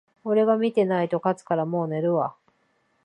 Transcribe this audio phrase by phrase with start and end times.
[0.23, 2.33] 俺が見てないと勝つから、もう寝るわ